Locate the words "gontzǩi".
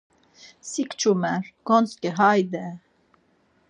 1.67-2.09